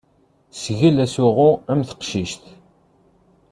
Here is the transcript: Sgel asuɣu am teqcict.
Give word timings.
Sgel 0.61 0.97
asuɣu 1.03 1.51
am 1.71 1.81
teqcict. 1.89 2.43